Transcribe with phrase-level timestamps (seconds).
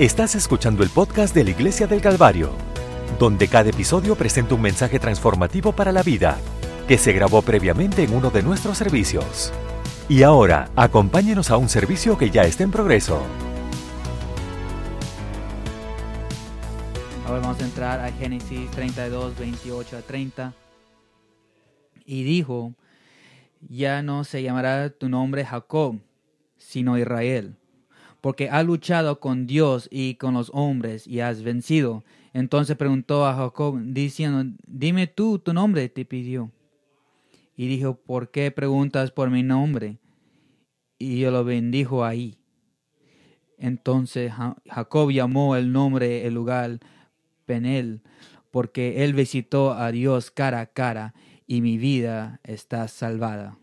[0.00, 2.52] Estás escuchando el podcast de la Iglesia del Calvario,
[3.18, 6.38] donde cada episodio presenta un mensaje transformativo para la vida
[6.88, 9.52] que se grabó previamente en uno de nuestros servicios.
[10.08, 13.20] Y ahora, acompáñenos a un servicio que ya está en progreso.
[17.26, 20.54] Ahora vamos a entrar a Génesis 32, 28 a 30.
[22.06, 22.72] Y dijo,
[23.68, 25.98] ya no se llamará tu nombre Jacob,
[26.56, 27.59] sino Israel,
[28.20, 32.04] porque has luchado con Dios y con los hombres y has vencido.
[32.32, 36.50] Entonces preguntó a Jacob, diciendo, dime tú tu nombre, te pidió.
[37.56, 39.98] Y dijo, ¿por qué preguntas por mi nombre?
[40.98, 42.38] Y yo lo bendijo ahí.
[43.58, 44.32] Entonces
[44.66, 46.78] Jacob llamó el nombre, el lugar,
[47.44, 48.00] Penel,
[48.50, 51.14] porque él visitó a Dios cara a cara
[51.46, 53.58] y mi vida está salvada.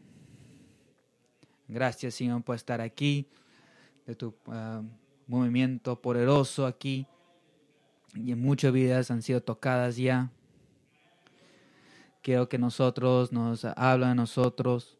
[1.67, 3.27] Gracias, Señor, por estar aquí,
[4.07, 4.83] de tu uh,
[5.27, 7.05] movimiento poderoso aquí.
[8.15, 10.31] Y muchas vidas han sido tocadas ya.
[12.23, 14.97] Quiero que nosotros nos habla a nosotros,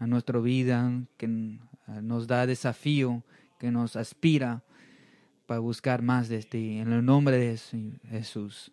[0.00, 3.22] a nuestra vida, que uh, nos da desafío,
[3.58, 4.64] que nos aspira
[5.46, 6.78] para buscar más de ti.
[6.78, 7.56] En el nombre de
[8.08, 8.72] Jesús.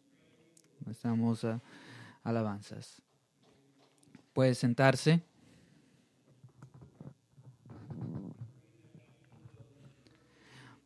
[0.90, 1.62] Estamos a
[2.24, 3.02] alabanzas.
[4.34, 5.22] Puede sentarse.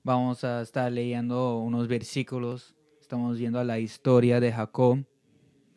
[0.10, 2.74] Vamos a estar leyendo unos versículos.
[3.00, 5.06] Estamos viendo la historia de Jacob,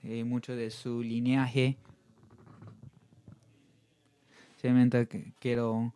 [0.02, 1.77] eh, mucho de su linaje.
[4.56, 5.92] Simplemente quiero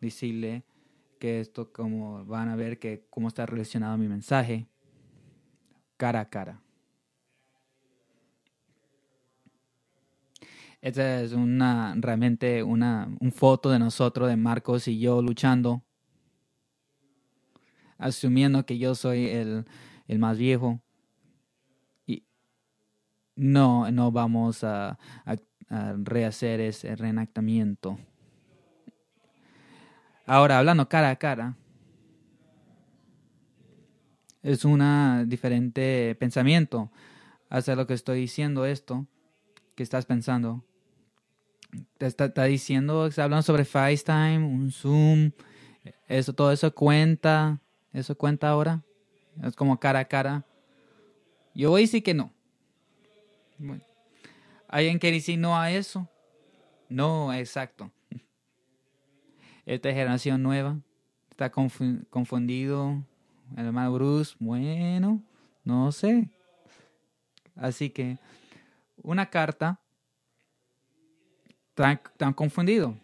[0.00, 0.62] decirle
[1.18, 4.68] que esto, como van a ver, que cómo está relacionado mi mensaje,
[5.96, 6.62] cara a cara.
[10.80, 15.82] Esta es una realmente una un foto de nosotros, de Marcos y yo luchando
[18.04, 19.64] asumiendo que yo soy el,
[20.18, 20.80] más viejo.
[22.06, 22.24] Y
[23.34, 24.98] no, no vamos a,
[26.04, 27.98] rehacer ese reenactamiento.
[30.26, 31.56] Ahora, hablando cara a cara,
[34.42, 34.80] es un
[35.26, 36.92] diferente pensamiento
[37.48, 39.06] hacia lo que estoy diciendo esto,
[39.74, 40.64] que estás pensando.
[41.98, 45.32] Te está, está diciendo, está hablando sobre FaceTime, un Zoom,
[46.06, 47.60] eso, todo eso cuenta,
[47.94, 48.82] ¿Eso cuenta ahora?
[49.40, 50.44] Es como cara a cara.
[51.54, 52.32] Yo voy a decir que no.
[54.66, 56.08] ¿Alguien quiere decir no a eso?
[56.88, 57.92] No, exacto.
[59.64, 60.76] Esta generación nueva
[61.30, 63.00] está confundido.
[63.56, 65.22] El hermano Bruce, bueno,
[65.62, 66.28] no sé.
[67.54, 68.18] Así que
[68.96, 69.80] una carta
[71.74, 72.96] tan, tan confundido.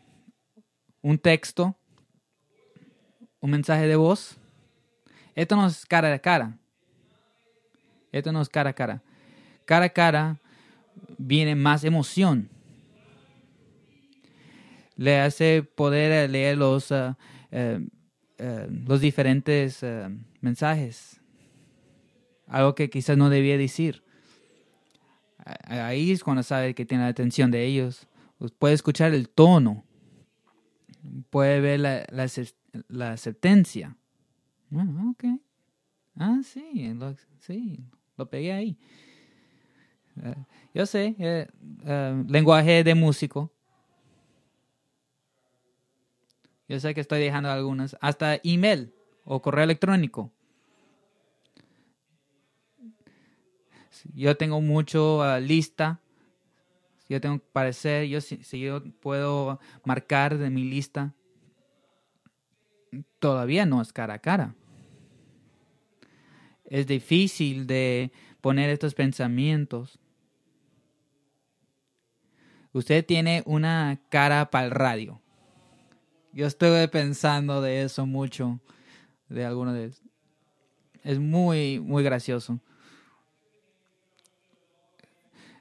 [1.01, 1.77] Un texto,
[3.39, 4.40] un mensaje de voz
[5.35, 6.57] esto no es cara a cara.
[8.13, 9.03] Esto no es cara a cara.
[9.65, 10.39] Cara a cara
[11.19, 12.49] viene más emoción.
[14.97, 17.15] Le hace poder leer los, uh,
[18.87, 19.85] los diferentes
[20.41, 21.21] mensajes.
[22.47, 24.03] Algo que quizás no debía decir.
[25.65, 28.07] Ahí es cuando sabe que tiene la atención de ellos.
[28.59, 29.85] Puede escuchar el tono.
[31.31, 32.07] Puede ver la,
[32.89, 33.97] la, aceptancia.
[34.73, 35.25] Ah, ok.
[36.17, 37.85] Ah, sí, lo, sí,
[38.17, 38.79] lo pegué ahí.
[40.23, 40.35] Eh,
[40.75, 41.49] yo sé, eh,
[41.85, 43.53] eh, lenguaje de músico.
[46.69, 47.97] Yo sé que estoy dejando algunas.
[48.01, 48.95] Hasta email
[49.25, 50.31] o correo electrónico.
[54.15, 56.01] Yo tengo mucho ah, lista.
[57.09, 61.13] Yo tengo que parecer, yo si, si yo puedo marcar de mi lista,
[63.19, 64.55] todavía no es cara a cara
[66.71, 69.99] es difícil de poner estos pensamientos.
[72.73, 75.21] Usted tiene una cara para el radio.
[76.33, 78.61] Yo estuve pensando de eso mucho,
[79.29, 79.91] de alguno de.
[81.03, 82.61] Es muy, muy gracioso.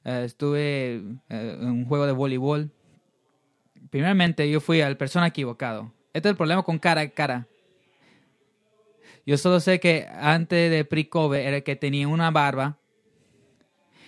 [0.06, 0.98] Eh, estuve
[1.30, 2.72] eh, en un juego de voleibol.
[3.90, 5.92] Primeramente, yo fui al persona equivocado.
[6.14, 7.49] Este es el problema con cara a cara.
[9.26, 12.78] Yo solo sé que antes de pre era el que tenía una barba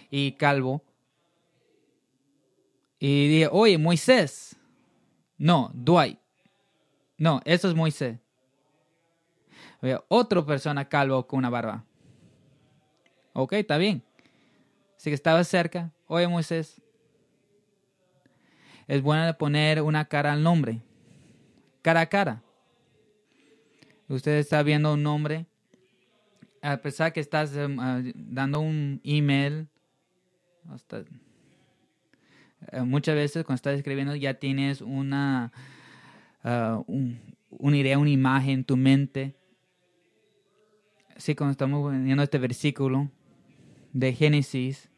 [0.09, 0.83] y calvo.
[2.99, 4.55] Y dije, oye, Moisés.
[5.37, 6.19] No, Dwight.
[7.17, 8.19] No, eso es Moisés.
[9.81, 11.83] Había otra persona calvo con una barba.
[13.33, 14.03] Ok, está bien.
[14.97, 15.91] Así que estaba cerca.
[16.07, 16.81] Oye, Moisés.
[18.87, 20.81] Es bueno poner una cara al nombre.
[21.81, 22.43] Cara a cara.
[24.11, 25.45] Usted está viendo un nombre
[26.61, 29.67] a pesar que estás em, ah, dando un email,
[30.69, 31.03] hasta,
[32.71, 35.51] eh, muchas veces cuando estás escribiendo ya tienes una,
[36.43, 37.19] ah, un-
[37.73, 39.35] idea, una imagen en tu mente.
[41.15, 43.09] Así cuando estamos viendo este versículo
[43.93, 44.89] de Génesis,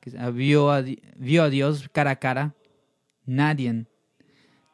[0.00, 0.82] que ah, vio a,
[1.16, 2.54] vio a Dios cara a cara,
[3.26, 3.86] nadie,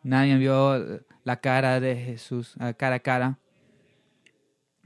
[0.08, 3.38] nadie vio la cara de Jesús cara a cara.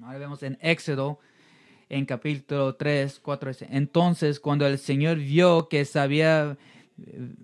[0.02, 1.20] Ahora vemos en Éxodo,
[1.88, 3.50] en capítulo 3, 4.
[3.50, 6.58] dice, Entonces, cuando el Señor vio que se había
[6.98, 7.34] eh,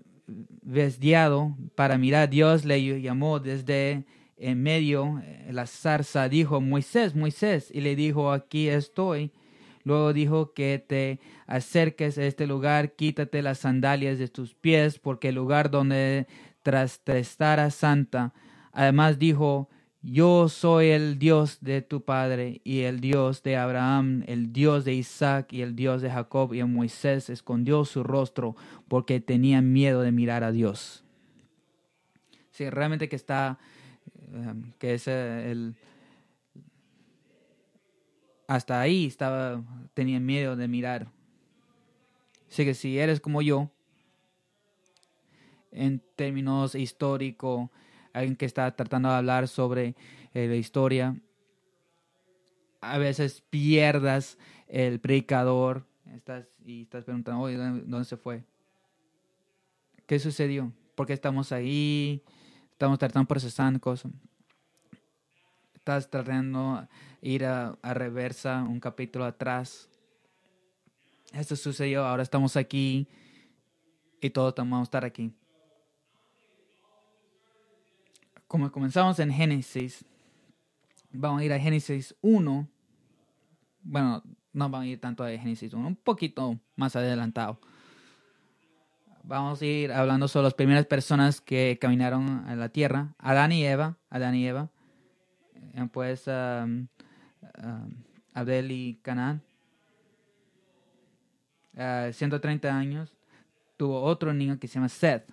[0.61, 4.03] desviado para mirar, Dios le llamó desde
[4.35, 9.31] en medio de la zarza, dijo, Moisés, Moisés, y le dijo, aquí estoy.
[9.83, 15.29] Luego dijo que te acerques a este lugar, quítate las sandalias de tus pies, porque
[15.29, 16.27] el lugar donde
[16.69, 18.31] tras te estará santa.
[18.71, 19.69] Además dijo,
[20.03, 24.93] yo soy el Dios de tu padre y el Dios de Abraham, el Dios de
[24.93, 26.53] Isaac y el Dios de Jacob.
[26.53, 28.55] Y Moisés escondió su rostro
[28.87, 31.03] porque tenía miedo de mirar a Dios.
[32.51, 33.57] Sí, realmente que está,
[34.31, 35.75] eh, que es eh, el...
[38.45, 39.63] Hasta ahí estaba,
[39.95, 41.07] tenía miedo de mirar.
[42.47, 43.71] Así que si eres como yo,
[45.71, 47.69] en términos históricos,
[48.13, 49.95] alguien que está tratando de hablar sobre
[50.33, 51.15] eh, la historia,
[52.81, 54.37] a veces pierdas
[54.67, 55.85] el predicador
[56.15, 58.43] estás, y estás preguntando, oye, ¿dónde, se fue?
[60.05, 60.71] ¿Qué sucedió?
[60.95, 62.23] ¿Por qué estamos ahí?
[62.71, 64.11] Estamos tratando de procesar cosas.
[65.75, 66.87] Estás tratando
[67.21, 69.89] de ir a, a reversa, un capítulo atrás.
[71.33, 73.07] Esto sucedió, ahora estamos aquí
[74.21, 75.33] y todos vamos a estar aquí.
[78.49, 80.03] Como comenzamos en Génesis,
[81.11, 82.67] vamos a ir a Génesis 1.
[83.83, 84.23] Bueno,
[84.53, 87.59] no vamos a ir tanto a Génesis 1, un poquito más adelantado.
[89.21, 93.63] Vamos a ir hablando sobre las primeras personas que caminaron a la tierra, Adán y
[93.63, 94.71] Eva, Adán y Eva,
[95.75, 96.87] eh, pues um,
[97.63, 98.03] um,
[98.33, 99.43] Abel y Canaán.
[101.75, 103.15] Uh, 130 años,
[103.77, 105.31] tuvo otro niño que se llama Seth.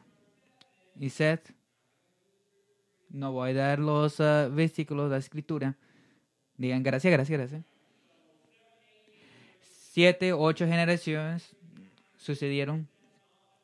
[1.01, 1.56] Y Seth
[3.09, 5.77] no voy a dar los uh, versículos de la escritura.
[6.57, 7.65] Digan gracias, gracias, gracias.
[9.63, 11.57] Siete, ocho generaciones
[12.17, 12.89] sucedieron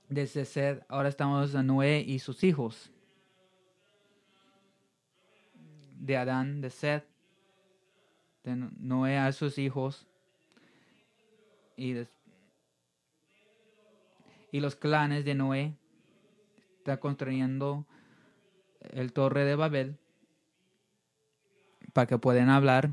[0.08, 0.84] desde Seth.
[0.88, 2.90] Ahora estamos a Noé y sus hijos.
[5.98, 7.04] De Adán, de Seth.
[8.44, 10.06] De Noé a sus hijos.
[11.76, 11.94] Y,
[14.50, 15.74] y los clanes de Noé.
[16.78, 17.86] Está construyendo
[18.90, 19.96] el torre de Babel
[21.92, 22.90] para que puedan hablar.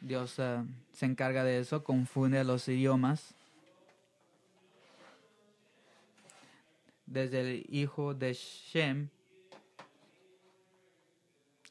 [0.00, 3.34] Dios uh, se encarga de eso, confunde los idiomas.
[7.06, 9.08] Desde el hijo de Shem.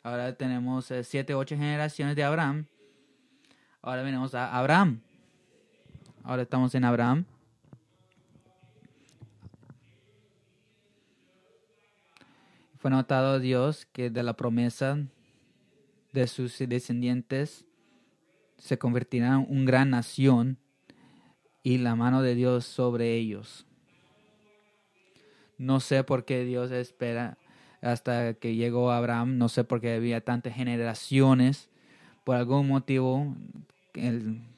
[0.04, 2.66] Ahora tenemos uh, siete, ocho generaciones de Abraham.
[3.82, 5.02] Ahora venimos a Abraham.
[6.24, 7.26] Ahora estamos en Abraham.
[12.82, 14.98] Fue notado Dios que de la promesa
[16.14, 17.64] de sus descendientes
[18.58, 20.58] se convertirán en una gran nación
[21.62, 23.68] y la mano de Dios sobre ellos.
[25.60, 27.38] No sé por qué Dios espera
[27.82, 31.70] hasta que llegó Abraham, no sé por qué había tantas generaciones,
[32.24, 33.36] por algún motivo,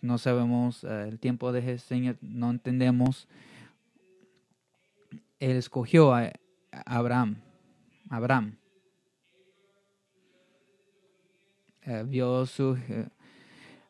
[0.01, 3.27] no sabemos uh, el tiempo de Señor, no entendemos.
[5.41, 6.31] Él escogió a
[6.85, 7.42] Abraham.
[8.13, 8.55] Abraham.
[11.81, 12.77] Eh, vio su...
[12.87, 13.07] Eh,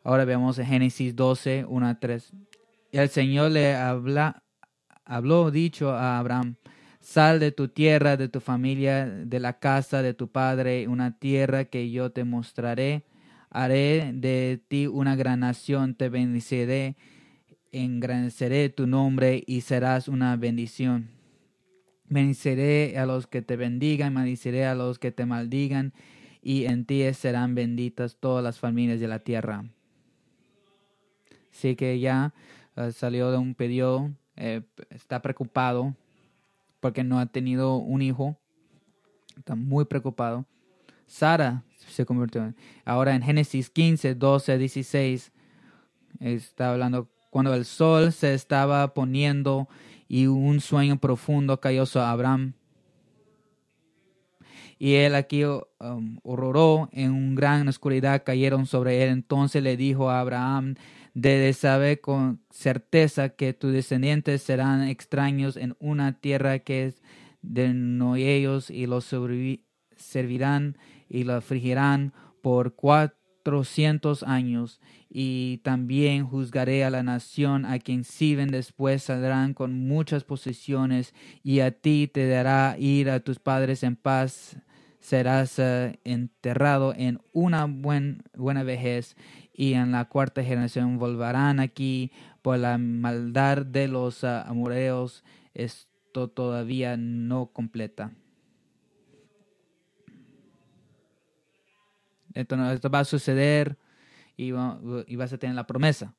[0.02, 2.32] ahora vemos en Génesis 12, 1 a 3.
[2.94, 4.44] El Señor le habla,
[5.04, 6.56] habló dicho a Abraham,
[7.02, 11.66] sal de tu tierra, de tu familia, de la casa de tu padre, una tierra
[11.66, 13.04] que yo te mostraré.
[13.50, 16.96] Haré de ti una gran nación, te bendeciré,
[17.74, 21.23] engrandeceré tu nombre y serás una bendición.
[22.14, 25.94] Bendiciré a los que te bendigan, maldiciré a los que te maldigan,
[26.44, 29.66] y en ti serán benditas todas las familias de la tierra.
[31.52, 32.32] Así que ya
[32.76, 35.96] uh, salió de un periodo, eh, está preocupado
[36.80, 38.38] porque no ha tenido un hijo,
[39.36, 40.46] está muy preocupado.
[41.08, 42.54] Sara se convirtió.
[42.86, 45.32] Ahora en Génesis 15, 12, 16,
[46.20, 49.68] está hablando cuando el sol se estaba poniendo
[50.14, 52.54] y un sueño profundo cayó sobre Abraham.
[54.78, 59.10] y él aquí um, horroró en una gran oscuridad cayeron sobre él.
[59.10, 60.76] Entonces le dijo a Abraham,
[61.16, 67.02] de saber con certeza que tus descendientes serán extraños en una tierra que es
[67.42, 69.12] de no ellos y los
[69.96, 70.78] servirán
[71.10, 72.76] y lo afligirán por
[73.44, 80.24] cuatrocientos años y también juzgaré a la nación a quien sirven después saldrán con muchas
[80.24, 84.56] posesiones y a ti te dará ir a tus padres en paz
[85.02, 89.18] serás eh, enterrado en una buen, buena vejez
[89.54, 95.24] y en la cuarta generación volverán aquí por la maldad de los uh, amoreos.
[95.54, 98.14] Esto todavía no completa.
[102.34, 103.78] Esto, esto va a suceder
[104.36, 106.16] y, y vas a tener la promesa.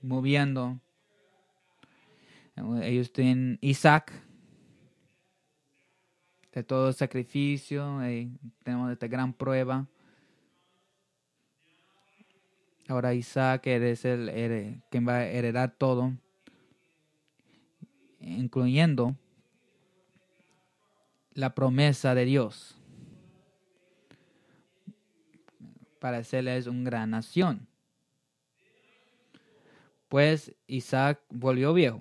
[0.00, 0.80] Moviendo.
[2.82, 4.12] Ellos tienen Isaac.
[6.52, 7.98] De todo sacrificio.
[8.62, 9.86] tenemos esta gran prueba.
[12.88, 16.14] Ahora Isaac es el quien va a heredar todo,
[18.20, 19.16] incluyendo
[21.32, 22.75] la promesa de Dios
[25.98, 27.68] para hacerles una gran nación.
[30.08, 32.00] Pues Isaac volvió viejo.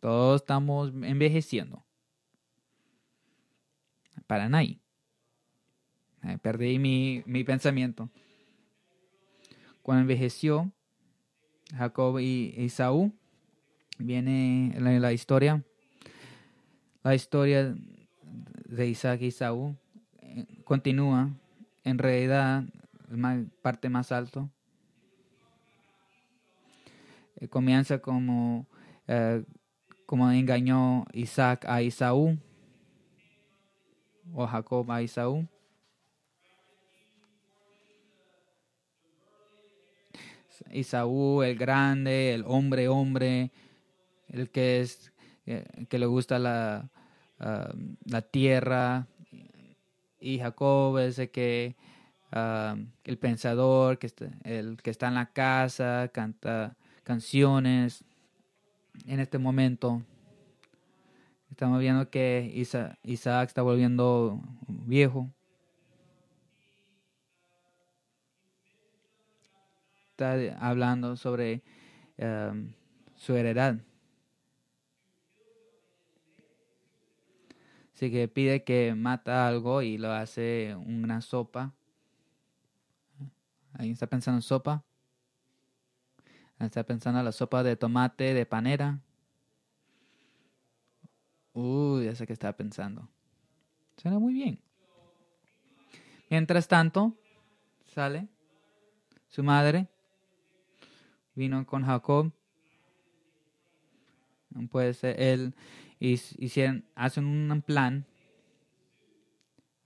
[0.00, 1.84] Todos estamos envejeciendo.
[4.26, 4.80] Para nadie.
[6.40, 8.08] Perdí mi, mi pensamiento.
[9.82, 10.72] Cuando envejeció
[11.76, 13.12] Jacob y Esaú,
[13.98, 15.62] viene la, la historia,
[17.02, 17.76] la historia
[18.64, 19.76] de Isaac y Esaú
[20.20, 21.30] eh, continúa
[21.84, 22.64] en realidad
[23.08, 24.50] la parte más alto.
[27.36, 28.66] Eh, comienza como,
[29.06, 29.44] eh,
[30.06, 32.38] como engañó Isaac a Esaú
[34.32, 35.46] o Jacob a Esaú.
[40.72, 43.50] Isaú, el grande, el hombre, hombre,
[44.28, 45.12] el que es
[45.46, 46.88] eh, que le gusta la,
[47.38, 49.06] la tierra,
[50.24, 51.76] y Jacob es el que
[52.32, 58.04] el pensador, que está, el que está en la casa, canta canciones.
[59.06, 60.02] En este momento
[61.50, 65.30] estamos viendo que Isaac está volviendo viejo.
[70.10, 71.62] está hablando sobre
[73.16, 73.78] su heredad.
[77.94, 81.72] Así que pide que mata algo y lo hace una sopa.
[83.72, 84.84] Ahí está pensando en sopa.
[86.58, 89.00] Está pensando en la sopa de tomate de panera.
[91.52, 93.08] Uy, ya sé que está pensando.
[93.96, 94.60] Suena muy bien.
[96.30, 97.16] Mientras tanto,
[97.94, 98.28] sale
[99.28, 99.88] su madre
[101.34, 102.32] vino con Jacob.
[104.70, 105.54] Pues él
[105.98, 108.06] hicieron, hacen un plan.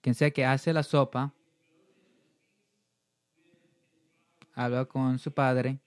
[0.01, 1.35] Quien sea que hace la sopa,
[4.55, 5.81] habla con su padre.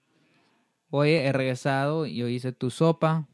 [0.90, 3.28] Oye, he regresado y yo hice tu sopa.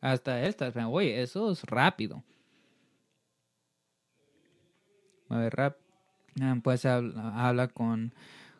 [0.00, 2.22] Hasta él está oye, eso es rápido.
[6.62, 8.14] Pues habla con,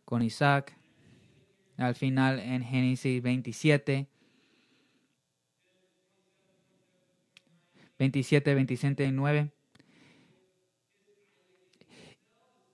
[0.05, 0.77] con Isaac
[1.77, 4.09] al final en Génesis 27.
[7.99, 9.51] 27, 27 y 9.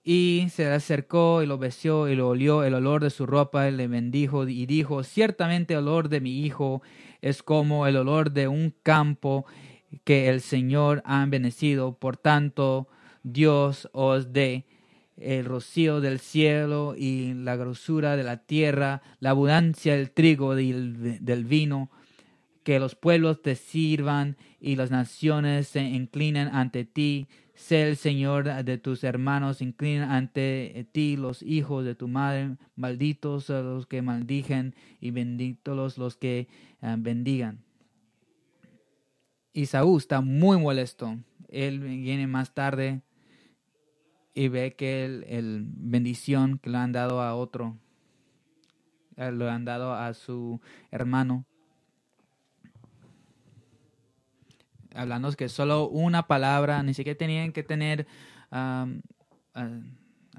[0.05, 3.69] Y se le acercó y lo besió y lo olió el olor de su ropa
[3.69, 6.81] y le bendijo y dijo, ciertamente el olor de mi hijo
[7.21, 9.45] es como el olor de un campo
[10.03, 11.97] que el Señor ha bendecido.
[11.97, 12.89] Por tanto,
[13.23, 14.65] Dios os dé
[15.15, 20.73] el rocío del cielo y la grosura de la tierra, la abundancia del trigo y
[20.73, 21.89] del vino,
[22.63, 27.27] que los pueblos te sirvan y las naciones se inclinen ante ti.
[27.53, 33.49] Sé el Señor de tus hermanos, inclinen ante ti los hijos de tu madre, malditos
[33.49, 36.47] los que maldijen y benditos los que
[36.81, 37.63] eh, bendigan.
[39.53, 41.19] Isaú está muy molesto.
[41.47, 43.01] Él viene más tarde
[44.33, 47.77] y ve que el, bendición que le han dado a otro,
[49.15, 51.45] eh, lo han dado a su hermano.
[54.95, 58.07] Hablando que solo una palabra, ni siquiera tenían que tener
[58.51, 58.87] a,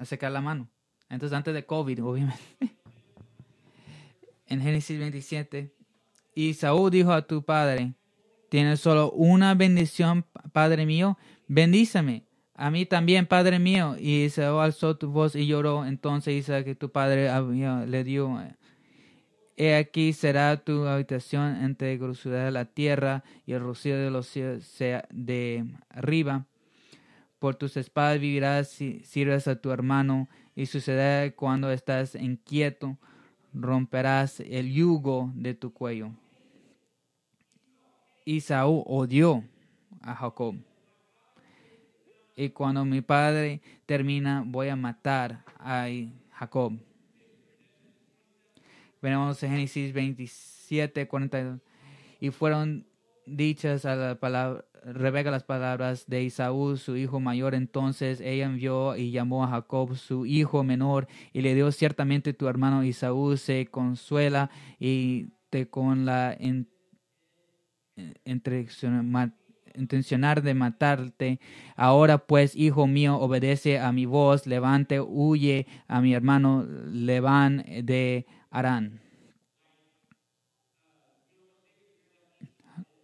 [0.04, 0.68] secar la mano.
[1.08, 2.42] Entonces, antes de COVID, obviamente.
[4.46, 5.74] en Génesis 27,
[6.34, 7.94] y Saúl dijo a tu padre,
[8.48, 12.24] tienes solo una bendición, Padre mío, bendíceme.
[12.56, 13.96] A mí también, Padre mío.
[13.98, 15.84] Y se alzó tu voz y lloró.
[15.84, 17.28] Entonces Isaac, tu padre
[17.86, 18.40] le dio.
[19.56, 24.26] He aquí será tu habitación entre grosura de la tierra y el rocío de los
[24.26, 24.76] cielos
[25.10, 26.46] de arriba.
[27.38, 30.28] Por tus espadas vivirás si sirves a tu hermano.
[30.56, 32.96] Y sucederá cuando estás inquieto,
[33.52, 36.12] romperás el yugo de tu cuello.
[38.24, 39.44] Isaú odió
[40.00, 40.56] a Jacob.
[42.36, 45.86] Y cuando mi padre termina, voy a matar a
[46.32, 46.78] Jacob.
[49.04, 51.60] Venimos en Génesis 27, 42.
[52.20, 52.86] Y fueron
[53.26, 57.54] dichas a la palabra, Rebeca las palabras de Isaú, su hijo mayor.
[57.54, 62.48] Entonces ella envió y llamó a Jacob, su hijo menor, y le dio ciertamente tu
[62.48, 64.48] hermano Isaú se consuela
[64.80, 66.38] y te con la
[69.74, 71.40] intencionar de matarte.
[71.76, 78.24] Ahora pues, hijo mío, obedece a mi voz, levante, huye a mi hermano Leván de
[78.54, 79.00] Arán.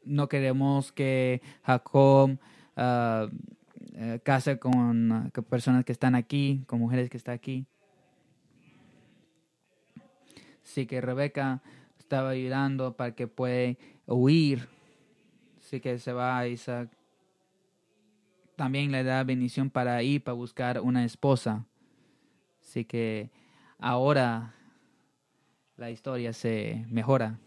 [0.04, 2.38] No queremos que Jacob
[2.76, 3.28] uh,
[4.22, 7.66] case con, con, personas que están aquí, con mujeres que están aquí.
[10.64, 11.62] Así que Rebeca
[11.98, 13.76] estaba ayudando para que pueda
[14.06, 14.68] huir
[15.70, 16.90] Así que se va a Isaac.
[18.56, 21.64] También le da bendición para ir para buscar una esposa.
[22.60, 23.30] Así que
[23.78, 24.52] ahora
[25.80, 27.38] la historia se mejora.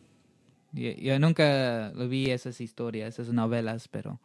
[0.72, 4.20] Yo, nunca vi esas historias, esas novelas, pero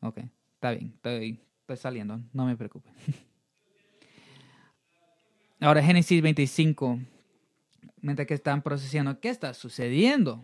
[0.00, 0.20] ok,
[0.54, 2.88] está bien, estoy, estoy saliendo, no me preocupe.
[5.60, 6.98] Ahora Génesis 25,
[8.00, 10.42] mientras que están procesando, ¿qué está sucediendo?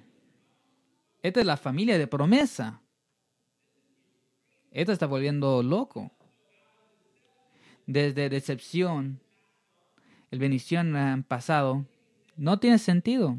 [1.23, 2.83] Esta es la familia de promesa.
[4.71, 6.13] Esto está volviendo loco.
[7.87, 9.19] Desde decepción,
[10.31, 11.87] el bendición han pasado,
[12.39, 13.37] no tiene sentido.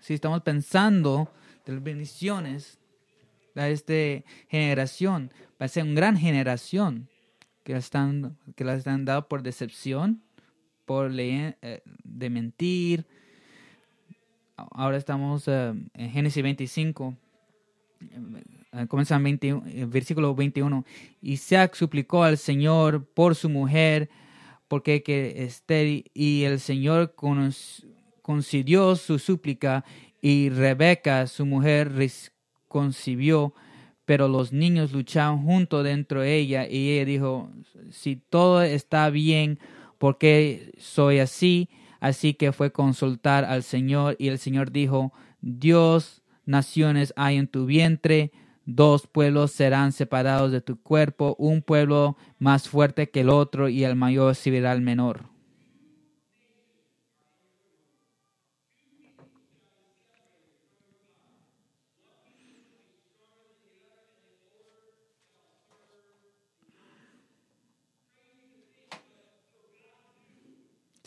[0.00, 1.30] Si estamos pensando
[1.66, 2.78] de las bendiciones
[3.54, 7.08] de esta generación, va a ser una gran generación
[7.64, 10.22] que las están, que las han dado por decepción,
[10.86, 13.06] por leer, eh, de mentir.
[14.56, 17.14] Ahora estamos eh, en Génesis 25
[18.70, 20.84] Ah, comienza en el versículo 21.
[21.22, 24.10] Isaac suplicó al Señor por su mujer,
[24.68, 27.14] porque que estéril, y el Señor
[28.28, 29.86] concedió su súplica,
[30.20, 31.90] y Rebeca, su mujer,
[32.68, 33.54] concibió,
[34.04, 37.50] pero los niños luchaban junto dentro de ella, y ella dijo,
[37.90, 39.58] si todo está bien,
[39.96, 41.70] ¿por qué soy así?
[42.00, 47.64] Así que fue consultar al Señor, y el Señor dijo, Dios, naciones hay en tu
[47.64, 48.30] vientre,
[48.70, 53.84] Dos pueblos serán separados de tu cuerpo, un pueblo más fuerte que el otro y
[53.84, 55.37] el mayor servirá al menor.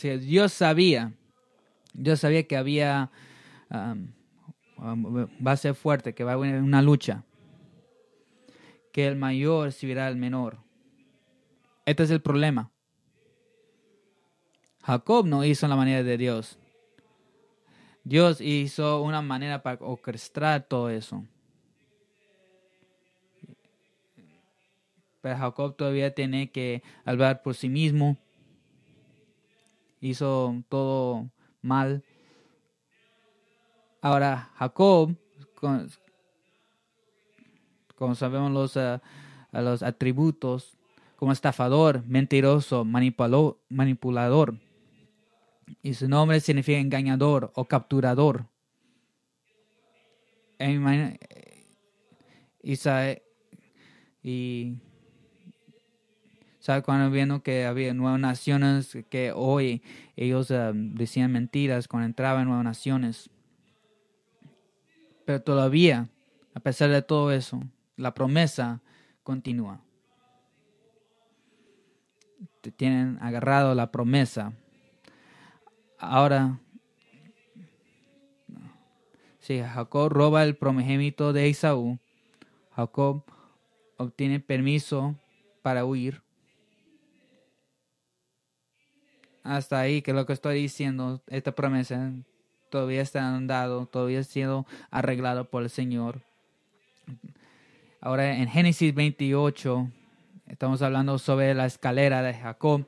[0.01, 1.13] Dios sabía,
[1.93, 3.11] Dios sabía que había,
[3.71, 7.23] va a ser fuerte, que va a haber una lucha
[8.91, 10.57] que el mayor servirá al menor.
[11.85, 12.71] Este es el problema.
[14.83, 16.57] Jacob no hizo la manera de Dios.
[18.03, 21.23] Dios hizo una manera para orquestar todo eso.
[25.21, 28.17] Pero Jacob todavía tiene que hablar por sí mismo.
[30.01, 31.29] Hizo todo
[31.61, 32.03] mal.
[34.01, 35.15] Ahora Jacob
[37.95, 38.99] como sabemos los, eh,
[39.51, 40.75] los atributos,
[41.17, 44.57] como estafador, mentiroso, manipulador.
[45.83, 48.47] Y su nombre significa engañador o capturador.
[52.63, 53.19] Isaías
[54.23, 54.77] y
[56.61, 59.81] ¿sabe cuando vieron que había nuevas naciones que hoy
[60.15, 63.29] ellos eh, decían mentiras cuando entraban en nuevas naciones?
[65.25, 66.07] Pero todavía,
[66.53, 67.61] a pesar de todo eso,
[67.97, 68.81] la promesa
[69.23, 69.81] continúa.
[72.61, 74.53] Te tienen agarrado la promesa.
[75.97, 76.59] Ahora,
[79.39, 81.99] si Jacob roba el promegénito de Esaú,
[82.75, 83.23] Jacob
[83.97, 85.15] obtiene permiso
[85.61, 86.21] para huir.
[89.43, 92.13] Hasta ahí, que lo que estoy diciendo, esta promesa
[92.69, 96.21] todavía está dado, todavía sido arreglado por el Señor
[98.03, 99.87] Ahora en Génesis 28
[100.47, 102.85] estamos hablando sobre la escalera de Jacob.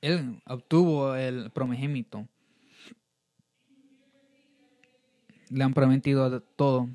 [0.00, 2.28] Él obtuvo el promegémito.
[5.50, 6.88] Le han prometido todo.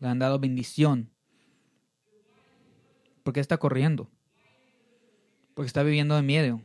[0.00, 1.08] Le han dado bendición.
[3.22, 4.06] Porque está corriendo.
[5.60, 6.62] Porque está viviendo en miedo.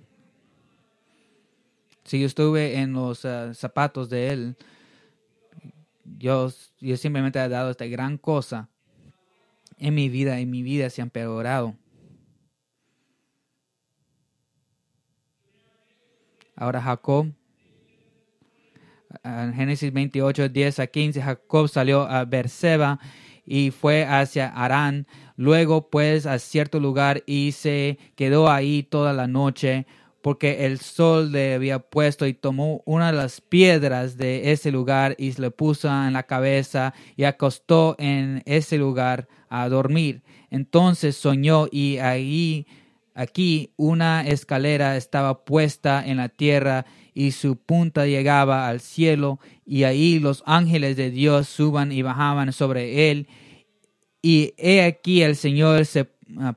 [2.05, 4.55] Si yo estuve en los eh, zapatos de él,
[6.17, 8.69] yo, yo simplemente he dado esta gran cosa
[9.79, 11.75] en mi vida, en mi vida se han empeorado.
[16.55, 17.33] Ahora Jacob,
[19.25, 22.97] en Génesis 28, 10 a 15, Jacob salió a Berseba
[23.45, 29.27] y fue hacia Arán, luego pues a cierto lugar y se quedó ahí toda la
[29.27, 29.85] noche
[30.25, 35.13] porque el sol le había puesto y tomó una de las piedras de ese lugar
[35.19, 40.23] y se le puso en la cabeza y acostó en ese lugar a dormir.
[40.49, 42.65] Entonces soñó y ahí,
[43.13, 49.83] aquí una escalera estaba puesta en la tierra y su punta llegaba al cielo y
[49.83, 53.27] ahí los ángeles de Dios suban y bajaban sobre él.
[54.21, 56.09] Y he aquí el Señor se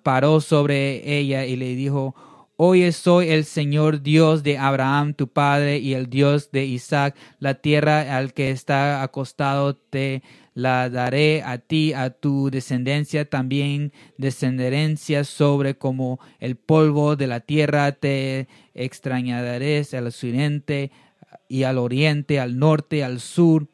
[0.03, 2.15] paró sobre ella y le dijo,
[2.61, 7.15] Hoy soy el Señor Dios de Abraham, tu padre, y el Dios de Isaac.
[7.39, 10.25] La tierra al que está acostado te
[10.59, 13.25] la daré a ti, a tu descendencia.
[13.25, 17.93] También descendencia sobre como el polvo de la tierra.
[17.93, 20.91] Te extrañaré al occidente
[21.49, 23.69] y al oriente, al norte, al sur.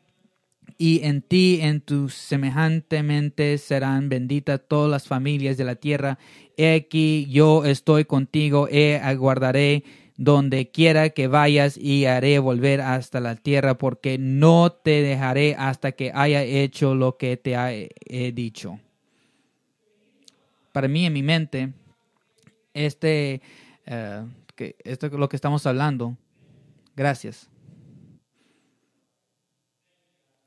[0.76, 6.18] Y en ti, en tu semejantemente serán benditas todas las familias de la tierra.
[6.58, 9.84] He aquí, yo estoy contigo, he aguardaré
[10.16, 15.92] donde quiera que vayas y haré volver hasta la tierra, porque no te dejaré hasta
[15.92, 17.54] que haya hecho lo que te
[18.06, 18.78] he dicho.
[20.72, 21.72] Para mí, en mi mente,
[22.72, 23.40] este,
[24.54, 26.16] que esto es lo que estamos hablando.
[26.96, 27.48] Gracias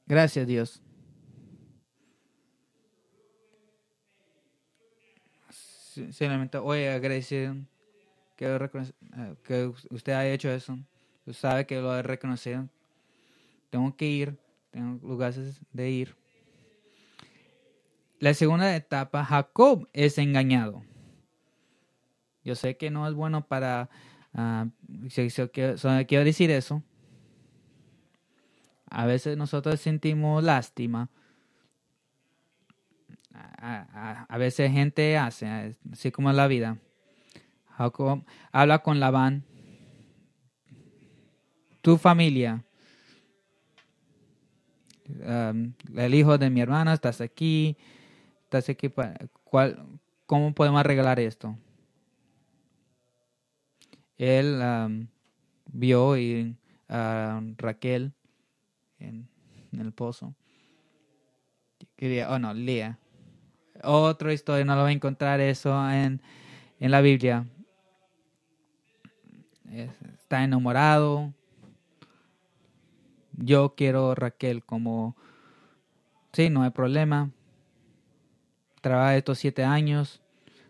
[0.07, 0.81] Gracias, Dios.
[6.11, 7.55] Simplemente hoy agradecido
[8.37, 10.79] que, eh, que usted haya hecho eso.
[11.33, 12.69] Sabe que lo ha reconocido.
[13.69, 14.37] Tengo que ir,
[14.71, 16.15] tengo lugares de ir.
[18.19, 20.83] La segunda etapa, Jacob es engañado.
[22.43, 23.89] Yo sé que no es bueno para...
[24.33, 24.69] Uh,
[26.07, 26.81] quiero decir eso.
[28.89, 31.09] A veces nosotros sentimos lástima.
[33.33, 36.77] A, veces gente hace, así como la vida.
[38.51, 39.43] Habla con Labán.
[41.81, 42.63] Tu familia.
[45.05, 47.77] El hijo de mi hermana, estás aquí.
[48.43, 48.91] Estás aquí.
[49.43, 49.85] ¿cuál,
[50.25, 51.57] ¿Cómo podemos arreglar esto?
[54.17, 55.07] Él um,
[55.71, 58.13] vio uh, Raquel
[58.99, 59.29] en,
[59.71, 60.33] el pozo.
[61.95, 62.97] Quería, oh no, Lía.
[63.83, 66.21] Otra historia, no lo voy a encontrar eso en,
[66.79, 67.45] en la Biblia.
[69.71, 71.33] Está enamorado.
[73.33, 75.15] Yo quiero Raquel como,
[76.33, 77.31] sí, no hay problema.
[78.81, 80.21] Trabaja estos siete años.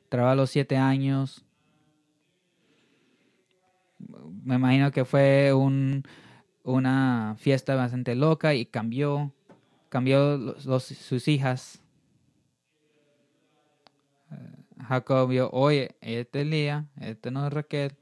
[0.10, 1.46] Trabaja los siete años.
[4.44, 6.04] Me imagino que fue un,
[6.64, 9.34] una fiesta bastante loca y cambió,
[9.90, 11.82] cambió sus hijas.
[14.32, 14.36] Eh,
[14.88, 17.96] Jacob vio, oye, este es Lía, este no es Raquel.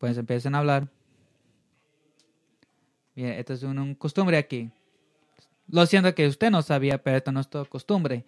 [0.00, 0.88] Pues empiezan a hablar.
[3.14, 4.72] Bien, esto es una costumbre aquí.
[5.68, 8.24] Lo siento que usted no sabía, pero esto no es todo costumbre.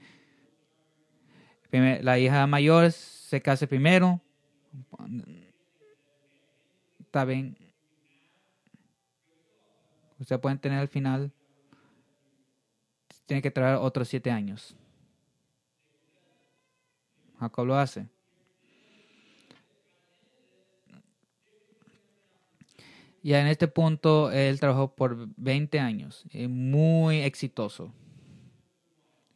[1.70, 4.20] La hija mayor se casa primero.
[7.00, 7.56] Está bien.
[10.18, 11.32] Usted puede tener al final,
[13.24, 14.76] tiene que traer otros siete años.
[17.40, 18.06] Jacob lo hace.
[23.22, 27.92] Ya en este punto él trabajó por 20 años, muy exitoso.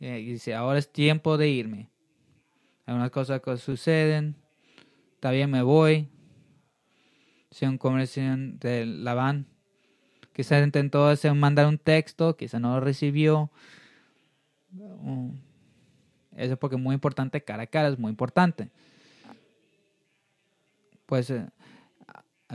[0.00, 1.88] Y dice, ahora es tiempo de irme.
[2.84, 4.36] Hay unas cosas que suceden,
[5.14, 6.08] está bien, me voy.
[7.50, 9.46] Si un comercio de Labán
[10.36, 13.50] Quizás intentó hacer, mandar un texto, quizás no lo recibió.
[14.70, 15.30] Mm.
[16.36, 18.68] Eso es porque es muy importante, cara a cara es muy importante.
[21.06, 21.48] Pues eh,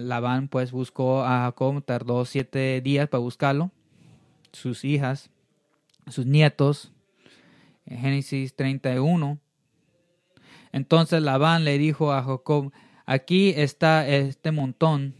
[0.07, 3.71] Labán pues buscó a Jacob, tardó siete días para buscarlo.
[4.51, 5.29] Sus hijas
[6.07, 6.91] sus nietos.
[7.85, 9.39] En Génesis 31.
[10.71, 12.71] Entonces Labán le dijo a Jacob,
[13.05, 15.15] aquí está este montón.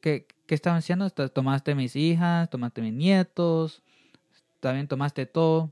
[0.00, 1.08] ¿Qué, qué estaban haciendo?
[1.10, 3.82] Tomaste mis hijas, tomaste mis nietos,
[4.60, 5.70] también tomaste todo,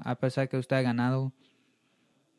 [0.00, 1.32] a pesar que usted ha ganado.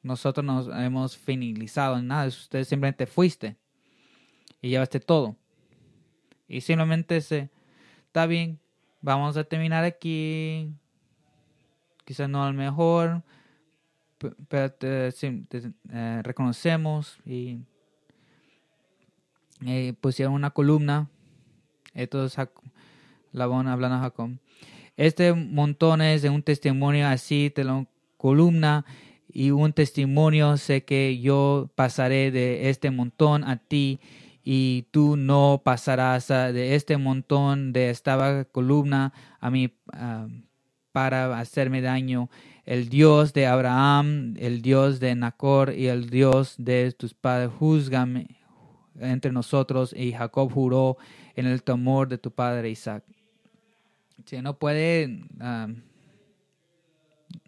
[0.04, 3.56] Nosotros nos hemos finalizado en nada, usted simplemente fuiste
[4.62, 5.38] y llevaste todo.
[6.48, 7.50] Y simplemente se,
[8.08, 8.60] está bien,
[9.02, 10.74] vamos a terminar aquí.
[12.04, 13.24] Quizás no al mejor,
[14.50, 17.62] pero te, eh, reconocemos y
[19.66, 21.10] eh, pusieron una columna.
[21.94, 22.36] Esto es
[23.32, 24.32] Labón hablando a Jacob.
[24.98, 27.88] Este montón es de un testimonio así, de la
[28.18, 28.86] columna
[29.34, 30.56] y un testimonio.
[30.58, 34.00] Sé que yo pasaré de este montón a ti
[34.44, 39.74] y tú no pasarás de este montón de esta columna a mí
[40.92, 42.30] para hacerme daño.
[42.66, 48.38] El Dios de Abraham, el Dios de Nacor y el Dios de tus padres, juzgame
[49.00, 49.94] entre nosotros.
[49.94, 50.98] Y Jacob juró
[51.36, 53.04] en el temor de tu padre Isaac.
[54.26, 55.26] Si no puede,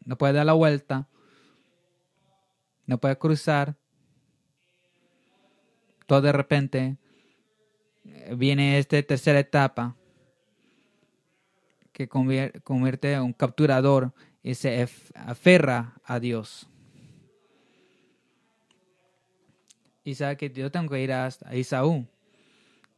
[0.04, 1.08] no puede dar la vuelta,
[2.86, 3.76] no puede cruzar,
[6.06, 6.98] todo de repente
[8.36, 9.95] viene esta tercera etapa
[11.91, 16.67] que convierte en un capturador y se aferra a Dios.
[20.04, 22.06] Y sabe que yo tengo que ir a, Isaú.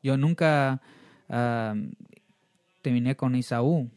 [0.03, 0.81] Yo nunca
[2.81, 3.89] terminé con Isaú.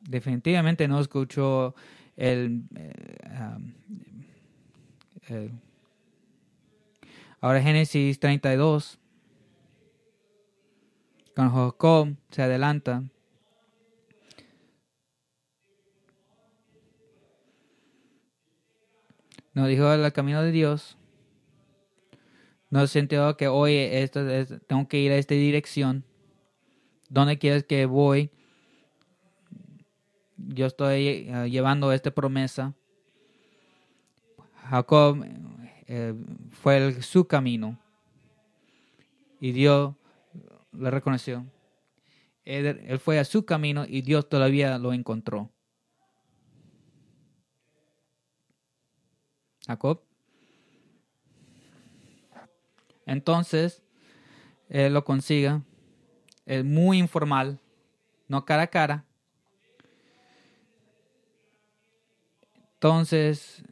[0.00, 1.74] Definitivamente no escucho
[2.16, 3.16] el, eh,
[5.28, 5.50] el
[7.40, 8.98] Ahora Génesis 32.
[11.34, 13.04] Con Jacob se adelanta.
[19.52, 20.96] Nos dijo el camino de Dios.
[22.70, 24.20] Nos sintió que hoy esto
[24.66, 26.04] tengo que ir a esta dirección.
[27.08, 28.30] ¿Dónde quieres que voy?
[30.36, 32.74] Yo estoy eh, llevando esta promesa.
[34.68, 35.24] Jacob
[35.86, 36.14] eh,
[36.50, 37.78] fue su camino.
[39.40, 39.94] Y Dios
[40.72, 41.46] le reconoció.
[42.44, 45.50] Él, fue a su camino y Dios todavía lo encontró.
[49.66, 50.00] Jacob.
[53.04, 53.82] Entonces,
[54.68, 55.62] él lo consiga.
[56.44, 57.58] Es muy informal,
[58.28, 59.05] no cara a cara.
[62.86, 63.64] Entonces,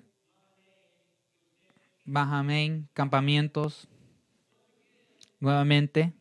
[2.04, 3.86] Bajamén, campamentos.
[5.38, 6.12] Nuevamente.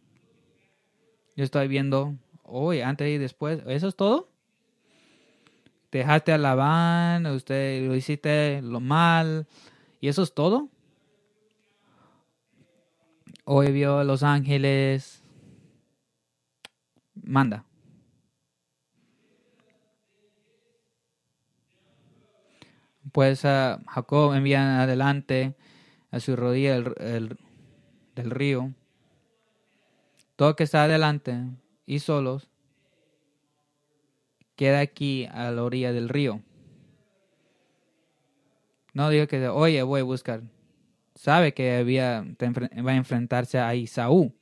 [1.35, 3.63] Yo estoy viendo hoy, antes y después.
[3.65, 4.29] ¿Eso es todo?
[5.91, 9.47] Dejaste a Labán, usted lo hiciste lo mal.
[9.99, 10.69] ¿Y eso es todo?
[13.43, 15.23] Hoy vio a Los Ángeles.
[17.15, 17.65] Manda.
[23.13, 25.55] Pues Jacob envía adelante
[26.09, 27.37] a su rodilla el,
[28.15, 28.73] del río.
[30.35, 31.37] Todo que está adelante
[31.85, 32.49] y solos
[34.55, 36.41] queda aquí a la orilla del río.
[38.93, 40.41] No digo que, oye, voy a buscar.
[41.13, 42.25] Sabe que había,
[42.83, 44.33] va a enfrentarse a Isaú.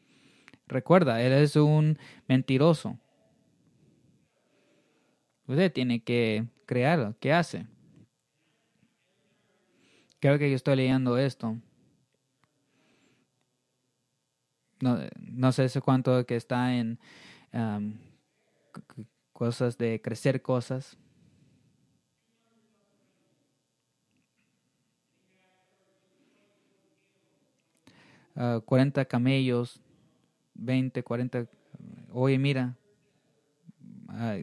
[0.67, 2.97] Recuerda, él es un mentiroso.
[5.45, 7.13] Usted tiene que crear.
[7.19, 7.67] ¿Qué hace?
[10.21, 11.57] Creo que yo estoy leyendo esto.
[14.79, 16.99] No, no sé cuánto que está en
[19.33, 20.95] cosas de crecer cosas.
[28.35, 29.81] Uh, 40 camellos,
[30.53, 31.47] 20, 40.
[32.13, 32.77] Oye, mira,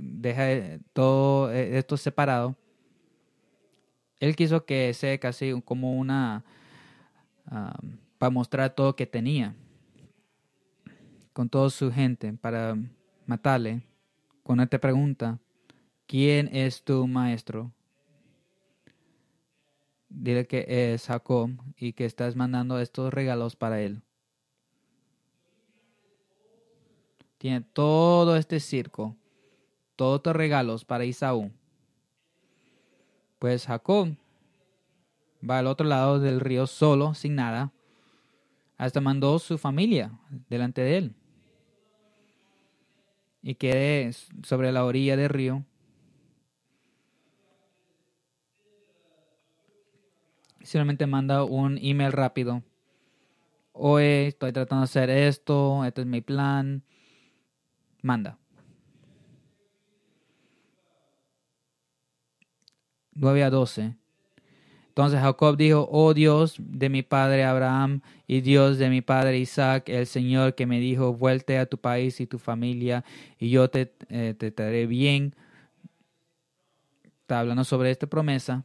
[0.02, 2.56] deja todo e, esto separado
[4.20, 6.44] él quiso que sea casi como una,
[8.18, 9.54] para mostrar todo que tenía,
[11.33, 12.76] con toda su gente, para
[13.26, 13.83] matarle.
[14.42, 15.38] Cuando él te pregunta,
[16.07, 17.72] ¿quién es tu maestro?
[20.09, 24.02] Dile que es Jacob y que estás mandando estos regalos para él.
[27.37, 29.16] Tiene todo este circo,
[29.94, 31.52] todos estos regalos para Isaú.
[33.38, 34.16] Pues Jacob
[35.48, 37.72] va al otro lado del río solo, sin nada.
[38.77, 41.14] Hasta mandó su familia delante de él.
[43.42, 45.64] y quedé sobre la orilla del río.
[50.62, 52.62] Simplemente manda un email rápido.
[53.72, 56.83] Hoy estoy tratando de hacer esto, este es mi plan.
[58.03, 58.38] Manda.
[63.18, 63.94] 9 a 12.
[64.88, 69.88] Entonces Jacob dijo, oh Dios de mi padre Abraham y Dios de mi padre Isaac,
[69.88, 73.04] el Señor que me dijo, vuelte a tu país y tu familia
[73.38, 75.37] y yo te, eh, te traeré bien.
[77.20, 78.64] Está hablando sobre esta promesa.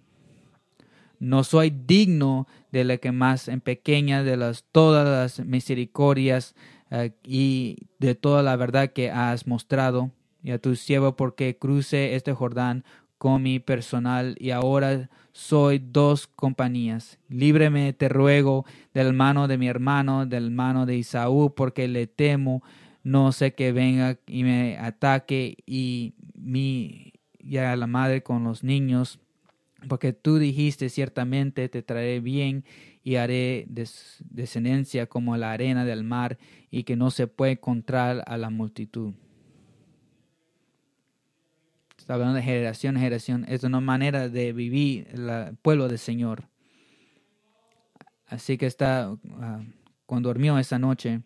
[1.19, 6.55] No soy digno de la que más en pequeña de las todas las misericordias
[6.89, 10.11] eh, y de toda la verdad que has mostrado
[10.43, 12.83] y a tu siervo porque cruce este Jordán
[13.23, 17.19] con mi personal y ahora soy dos compañías.
[17.29, 22.63] Líbreme, te ruego, del mano de mi hermano, del mano de Isaú, porque le temo,
[23.01, 29.21] no sé que venga y me ataque y mi ya la madre con los niños,
[29.87, 32.65] porque tú dijiste ciertamente te traeré bien
[33.05, 36.37] y haré descendencia como la arena del mar
[36.69, 39.13] y que no se puede encontrar a la multitud.
[42.03, 43.45] Está hablando de generación en generación.
[43.47, 46.49] Es una manera de vivir el pueblo del Señor.
[48.25, 49.63] Así que está, ah,
[50.05, 51.21] cuando durmió esa noche,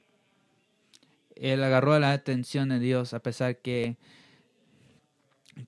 [1.36, 3.98] él agarró la atención de Dios a pesar que,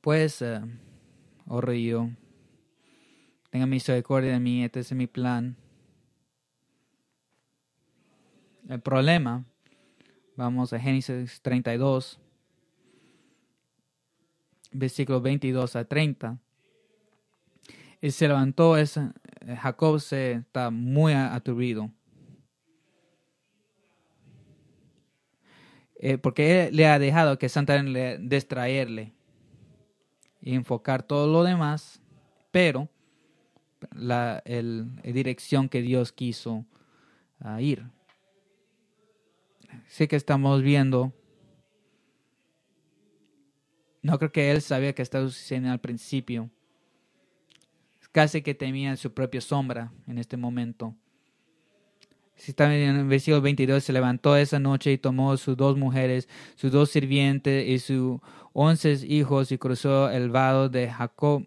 [0.01, 2.09] pues, uh,
[3.49, 5.57] tenga misericordia de mí, este es mi plan.
[8.67, 9.43] El problema,
[10.35, 12.19] vamos a Génesis 32
[14.71, 16.37] versículos 22 a 30.
[18.01, 19.13] Y se levantó, esa,
[19.45, 21.91] eh, Jacob se está muy aturdido.
[26.01, 29.13] Eh, porque él le ha dejado que Santa le distraerle
[30.41, 32.01] y enfocar todo lo demás,
[32.51, 32.89] pero
[33.93, 36.65] la el, dirección que Dios quiso
[37.39, 37.85] ah, ir.
[39.87, 41.13] Sí que estamos viendo
[44.01, 46.49] no creo que él sabía que estaba sucediendo al principio.
[48.11, 50.95] Casi que temía su propia sombra en este momento.
[52.35, 56.29] Si está en el versículo 22, se levantó esa noche y tomó sus dos mujeres,
[56.55, 58.19] sus dos sirvientes y sus
[58.53, 61.45] once hijos y cruzó el vado de Jacob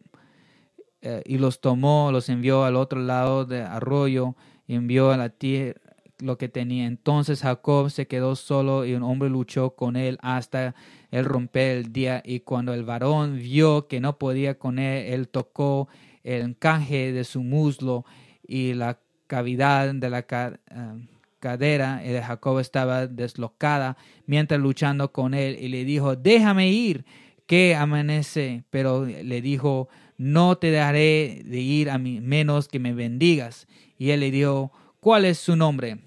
[1.01, 4.37] eh, y los tomó, los envió al otro lado del arroyo
[4.67, 5.81] y envió a la tierra
[6.23, 6.87] lo que tenía.
[6.87, 10.75] Entonces Jacob se quedó solo y un hombre luchó con él hasta
[11.11, 12.23] el romper el día.
[12.25, 15.89] Y cuando el varón vio que no podía con él, él tocó
[16.25, 18.05] el encaje de su muslo
[18.47, 21.09] y la cavidad de la eh,
[21.41, 27.05] cadera de Jacob estaba deslocada mientras luchando con él y le dijo, déjame ir,
[27.47, 28.65] que amanece.
[28.71, 33.67] Pero le dijo, no te dejaré de ir a mí, menos que me bendigas.
[33.99, 35.99] Y él le dijo, ¿cuál es su nombre?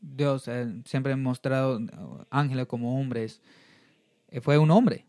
[0.00, 3.40] Dios eh, siempre ha mostrado uh, ángeles como hombres.
[4.28, 5.06] Eh, fue un hombre.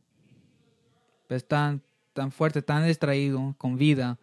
[1.27, 1.81] Pues tan,
[2.13, 4.19] tan fuerte, tan distraído, con vida.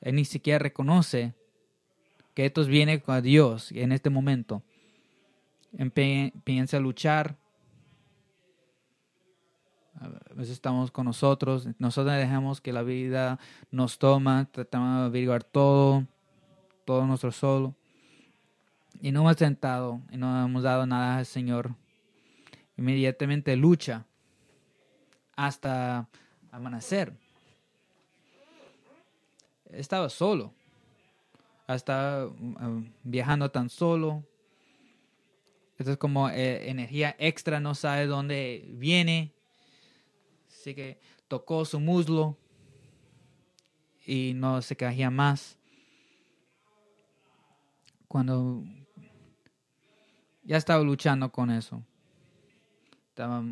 [0.00, 1.34] Él ni siquiera reconoce
[2.34, 4.62] que esto viene con Dios en este momento.
[5.76, 7.36] Empieza a luchar.
[10.00, 11.68] A veces estamos con nosotros.
[11.78, 13.40] Nosotros dejamos que la vida
[13.72, 14.48] nos toma.
[14.52, 16.06] Tratamos de averiguar todo.
[16.84, 17.77] Todo nuestro solo
[19.00, 21.74] y no hemos tentado y no hemos dado nada al Señor,
[22.76, 24.06] inmediatamente lucha
[25.36, 26.08] hasta
[26.50, 27.16] amanecer.
[29.70, 30.52] Estaba solo,
[31.68, 34.24] estaba um, viajando tan solo.
[35.78, 39.32] Esto es como eh, energía extra, no sabe dónde viene.
[40.48, 40.98] Así que
[41.28, 42.36] tocó su muslo
[44.04, 45.56] y no se caía más.
[48.08, 48.64] Cuando
[50.48, 51.84] ya estaba luchando con eso.
[53.10, 53.44] Estaba,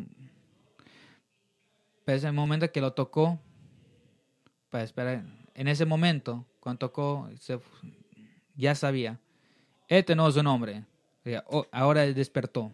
[2.03, 3.39] pero ese momento que lo tocó,
[4.71, 5.23] pues espera,
[5.53, 7.29] en ese momento, cuando tocó,
[8.55, 9.19] ya sabía,
[9.87, 10.85] este no es un hombre.
[11.45, 12.73] Oh, ahora despertó.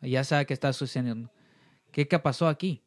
[0.00, 1.32] Ya sabe qué está sucediendo.
[1.90, 2.84] ¿Qué, qué pasó aquí?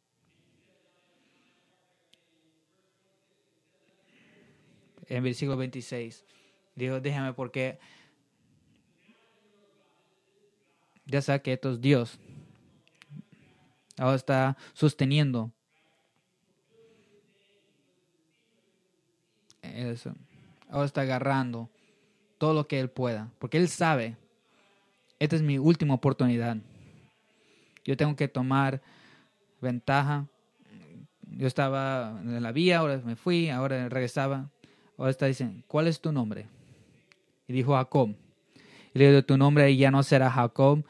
[5.08, 6.24] En el versículo 26.
[6.74, 7.78] Dijo, déjame porque
[11.08, 12.20] ya sea que esto es Dios.
[13.96, 15.50] Ahora está sosteniendo.
[19.62, 20.14] Eso.
[20.84, 21.68] Está agarrando
[22.36, 24.16] todo lo que Él pueda, porque Él sabe,
[25.18, 26.58] esta es mi última oportunidad.
[27.84, 28.80] Yo tengo que tomar
[29.60, 30.26] ventaja.
[31.22, 34.50] Yo estaba en la vía, ahora me fui, ahora regresaba.
[34.96, 36.46] Ahora está diciendo, ¿cuál es tu nombre?
[37.46, 38.14] Y dijo Jacob.
[38.94, 40.84] Y le dijo, tu nombre ya no será Jacob,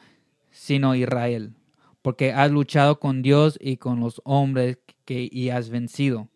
[0.51, 1.53] sino Israel,
[2.01, 6.29] porque has luchado con Dios y con los hombres que, y has vencido.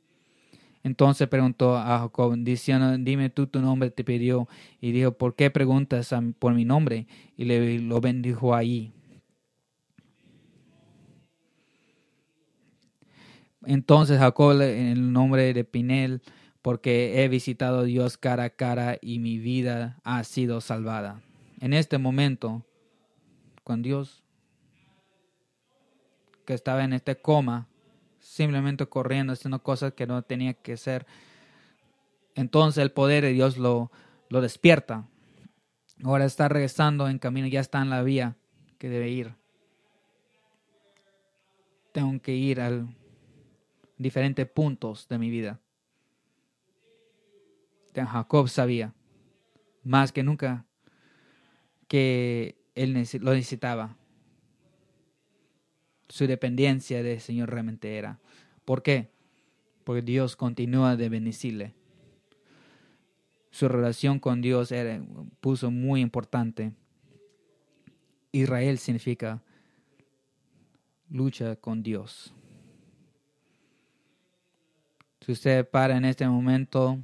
[0.84, 4.49] Entonces preguntó a Jacob, diciendo, dime tú tu nombre, te pidió.
[4.82, 7.07] Y dijo, ¿por qué preguntas por mi nombre?
[7.38, 8.91] Y le lo bendijo ahí.
[13.66, 16.22] Entonces Jacob, en el nombre de Pinel,
[16.61, 21.22] porque he visitado a Dios cara a cara y mi vida ha sido salvada.
[21.64, 22.66] En este momento,
[23.64, 24.22] con Dios,
[26.45, 27.70] que estaba en este coma,
[28.20, 31.07] simplemente corriendo, haciendo cosas que no tenía que hacer.
[32.36, 33.93] Entonces el poder de Dios lo,
[34.28, 35.07] lo despierta.
[36.03, 38.36] Ahora está regresando en camino, ya está en la vía
[38.78, 39.34] que debe ir.
[41.93, 42.86] Tengo que ir a
[43.97, 45.61] diferentes puntos de mi vida.
[47.95, 48.93] Jacob sabía
[49.86, 50.66] más que nunca
[51.93, 53.95] que él lo necesitaba
[56.09, 58.19] su dependencia del Señor realmente era.
[58.65, 59.11] ¿Por qué?
[59.83, 61.75] Porque Dios continúa de bendecirle.
[63.51, 65.03] Su relación con Dios era,
[65.39, 66.71] puso muy importante.
[68.31, 69.43] Israel significa
[71.11, 72.33] lucha con Dios.
[75.21, 76.97] Si usted para en este momento,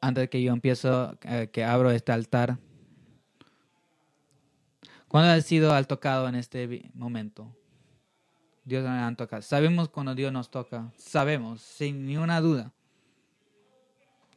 [0.00, 2.58] antes que yo empiezo, eh, que abro este altar,
[5.16, 7.50] ¿cuándo ha sido al tocado en este momento?
[8.66, 9.40] Dios nos ha tocado.
[9.40, 10.92] Sabemos cuando Dios nos toca.
[10.98, 12.74] Sabemos, sin ninguna duda.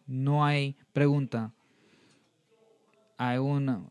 [0.08, 1.52] No hay pregunta.
[3.18, 3.84] Hay una,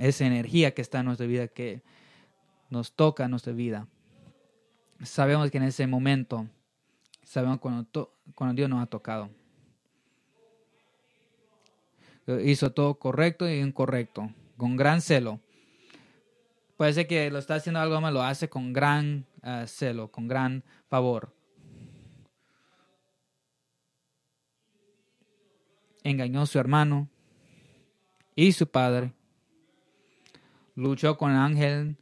[0.00, 1.84] esa energía que está en nuestra vida que
[2.68, 3.86] nos toca en nuestra vida.
[5.04, 6.48] Sabemos que en ese momento,
[7.22, 9.30] sabemos cuando, cuando Dios nos ha tocado.
[12.44, 14.28] Hizo todo correcto y incorrecto,
[14.62, 15.40] con gran celo
[16.76, 20.26] Puede ser que lo está haciendo algo mal, lo hace con gran eh, celo, con
[20.26, 21.32] gran favor.
[26.02, 27.08] Engañó a su hermano
[28.34, 29.12] y su padre.
[30.74, 31.96] Luchó con el ángel.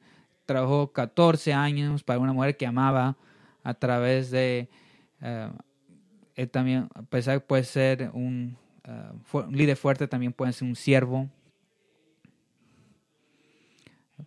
[0.47, 3.17] Trabajó 14 años para una mujer que amaba
[3.63, 4.71] a través de...
[5.21, 5.51] Eh,
[6.37, 10.69] él también, a pesar de puede ser un, eh, un líder fuerte, también puede ser
[10.69, 11.29] un siervo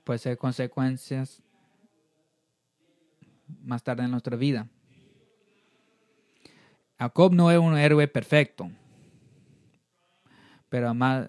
[0.03, 1.41] puede ser consecuencias
[3.61, 4.67] más tarde en nuestra vida.
[6.99, 8.69] Jacob no es un héroe perfecto,
[10.69, 11.27] pero más,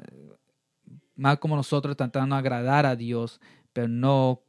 [1.17, 3.41] más como nosotros tratando de agradar a Dios,
[3.73, 4.43] pero no,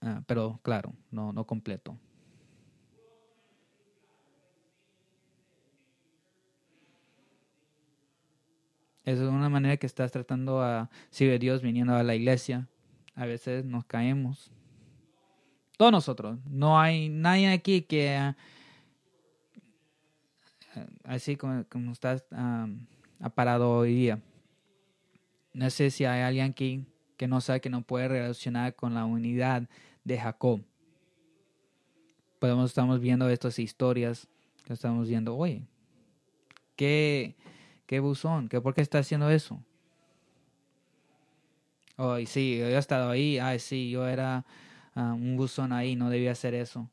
[0.00, 1.98] ah, pero claro, no, no completo.
[9.04, 10.88] Esa es una manera que estás tratando a
[11.18, 12.68] de Dios viniendo a la iglesia,
[13.14, 14.50] a veces nos caemos.
[15.76, 16.38] Todos nosotros.
[16.46, 18.36] No hay nadie aquí que, ah,
[21.04, 24.20] así como, como estás ha parado hoy día.
[25.54, 26.86] No sé si hay alguien aquí
[27.16, 29.68] que no sabe que no puede relacionar con la unidad
[30.04, 30.64] de Jacob.
[32.40, 34.26] Podemos, estamos viendo estas historias,
[34.68, 35.68] estamos viendo, oye,
[36.74, 37.36] ¿qué,
[37.86, 38.48] qué buzón?
[38.48, 39.62] ¿Qué, ¿Por qué está haciendo eso?
[41.96, 43.38] Ay, sí, yo he estado ahí.
[43.38, 44.44] Ay, sí, yo era
[44.94, 46.90] ah, un buzón ahí, no debía hacer eso.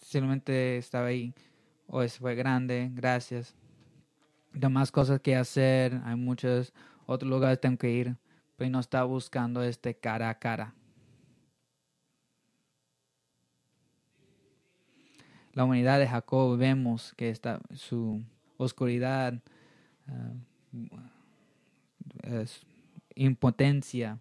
[0.00, 1.34] Simplemente estaba ahí.
[1.86, 3.54] Hoy fue grande, gracias.
[4.54, 6.72] Hay más cosas que hacer, hay muchos
[7.06, 8.16] otros lugares que tengo que ir,
[8.56, 10.74] pero no está buscando este cara a cara.
[15.54, 18.22] La humanidad de Jacob vemos que está su
[18.64, 19.40] oscuridad,
[20.08, 20.34] ah,
[23.14, 24.18] impotencia.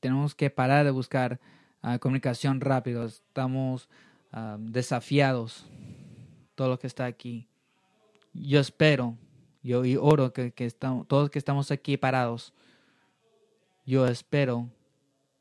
[0.00, 1.40] Tenemos que parar de buscar
[1.80, 3.04] ah, comunicación rápida.
[3.04, 3.88] Estamos
[4.32, 5.66] ah, desafiados.
[6.54, 7.48] Todo lo que está aquí.
[8.34, 9.16] Yo espero,
[9.62, 12.52] yo y oro que, que estamos, todos que estamos aquí parados.
[13.84, 14.68] Yo espero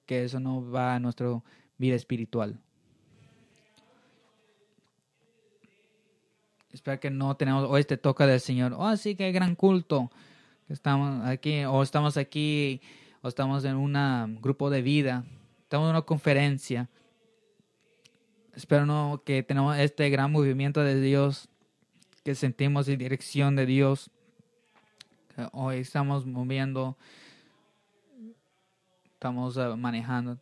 [0.06, 1.42] que eso no va a nuestra
[1.78, 2.60] vida espiritual.
[6.74, 8.74] Espero que no tenemos hoy este toca del Señor.
[8.78, 10.10] Oh, sí, que gran culto.
[10.70, 12.82] Estamos aquí, o estamos aquí
[13.22, 15.24] o estamos en un grupo de vida,
[15.62, 16.90] estamos en una conferencia.
[18.56, 21.48] Espero no que tenemos este gran movimiento de Dios,
[22.24, 24.10] que sentimos en dirección de Dios.
[25.54, 26.98] hoy estamos moviendo,
[29.14, 30.38] estamos ah, manejando.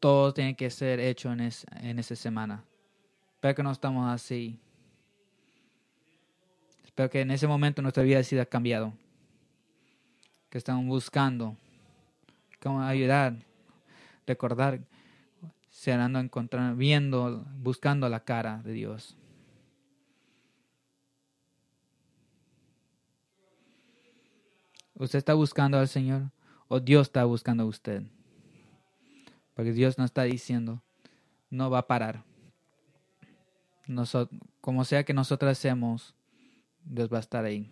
[0.00, 2.64] Todo tiene que ser hecho en, en esa semana.
[3.34, 4.60] Espero que no estamos así.
[6.98, 8.92] Espero que en ese momento nuestra vida haya cambiado.
[10.50, 11.56] Que estamos buscando
[12.60, 13.36] cómo ayudar,
[14.26, 14.80] recordar,
[15.70, 19.16] serán encontrando, viendo, buscando la cara de Dios.
[24.94, 26.32] ¿Usted está buscando al Señor
[26.66, 28.02] o Dios está buscando a usted?
[29.54, 30.82] Porque Dios nos está diciendo,
[31.48, 32.24] no va a parar.
[34.60, 36.17] como sea que nosotros hacemos,
[36.88, 37.70] Dios va a estar ahí.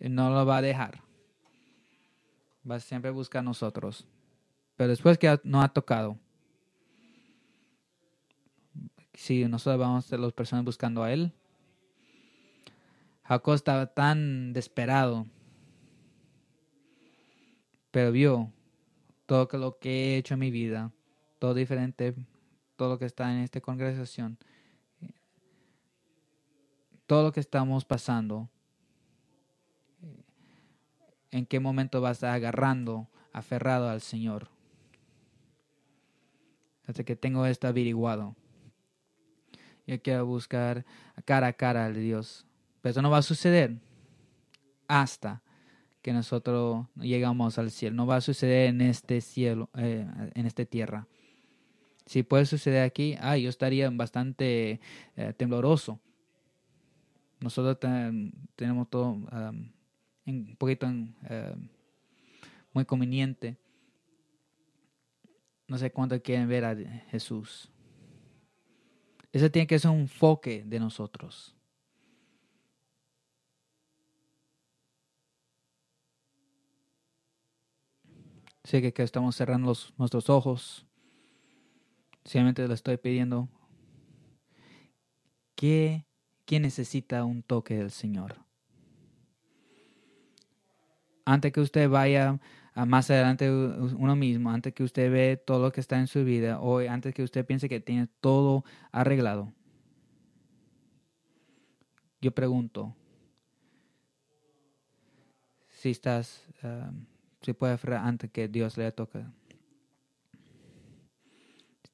[0.00, 1.00] Y no lo va a dejar.
[2.68, 4.06] Va a siempre buscar a nosotros.
[4.76, 6.18] Pero después que no ha tocado,
[9.14, 11.32] si nosotros vamos a ser las personas buscando a Él,
[13.24, 15.26] Jacob estaba tan desesperado,
[17.90, 18.52] pero vio
[19.26, 20.90] todo lo que he hecho en mi vida,
[21.38, 22.14] todo diferente,
[22.76, 24.38] todo lo que está en esta congregación
[27.06, 28.48] todo lo que estamos pasando,
[31.30, 34.48] en qué momento vas agarrando, aferrado al Señor.
[36.86, 38.36] Hasta que tengo esto averiguado.
[39.86, 40.84] Yo quiero buscar
[41.24, 42.46] cara a cara al Dios.
[42.80, 43.78] Pero eso no va a suceder
[44.88, 45.42] hasta
[46.02, 47.96] que nosotros llegamos al cielo.
[47.96, 51.06] No va a suceder en este cielo, eh, en esta tierra.
[52.04, 54.80] Si puede suceder aquí, ah, yo estaría bastante
[55.16, 56.00] eh, tembloroso
[57.42, 57.78] nosotros
[58.56, 59.18] tenemos todo
[60.24, 60.86] un poquito
[62.72, 63.58] muy conveniente.
[65.66, 66.76] No sé cuánto quieren ver a
[67.10, 67.70] Jesús.
[69.32, 71.54] Ese tiene que ser un enfoque de nosotros.
[78.64, 80.86] Sé que, que estamos cerrando nuestros ojos.
[82.24, 83.48] Simplemente le estoy pidiendo
[85.56, 86.06] que
[86.44, 88.36] ¿Quién necesita un toque del Señor?
[91.24, 92.40] Antes que usted vaya
[92.74, 96.60] más adelante uno mismo, antes que usted ve todo lo que está en su vida,
[96.60, 99.52] o antes que usted piense que tiene todo arreglado,
[102.20, 102.94] yo pregunto
[105.68, 107.04] si estás, um,
[107.40, 109.24] si puede antes que Dios le toque.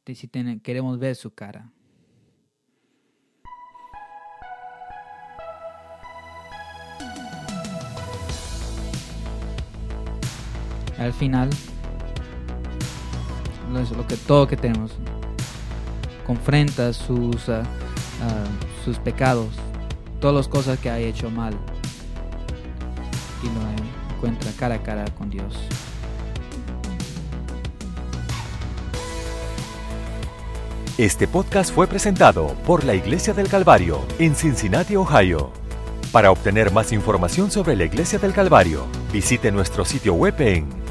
[0.05, 0.29] Si
[0.63, 1.71] queremos ver su cara.
[10.99, 11.51] Al final
[13.97, 14.93] lo que todo que tenemos
[16.27, 17.63] confronta sus ah,
[18.23, 18.45] ah,
[18.85, 19.49] sus pecados
[20.21, 21.55] todas las cosas que ha hecho mal
[23.43, 25.55] y lo encuentra cara a cara con Dios
[30.99, 35.53] Este podcast fue presentado por la Iglesia del Calvario en Cincinnati, Ohio.
[36.11, 40.78] Para obtener más información sobre la Iglesia del Calvario, visite nuestro sitio web en